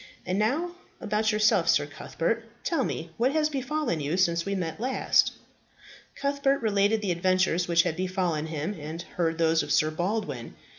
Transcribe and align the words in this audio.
And 0.25 0.39
now 0.39 0.71
about 0.99 1.31
yourself, 1.31 1.69
Sir 1.69 1.85
Cuthbert; 1.85 2.43
tell 2.63 2.83
me 2.83 3.11
what 3.17 3.33
has 3.33 3.49
befallen 3.49 3.99
you 3.99 4.17
since 4.17 4.47
we 4.47 4.55
last 4.55 4.79
met." 4.79 5.35
Cuthbert 6.15 6.63
related 6.63 7.01
the 7.03 7.11
adventures 7.11 7.67
which 7.67 7.83
had 7.83 7.95
befallen 7.97 8.47
him, 8.47 8.73
and 8.79 9.03
heard 9.03 9.37
those 9.37 9.61
of 9.61 9.71
Sir 9.71 9.91
Baldwin. 9.91 10.55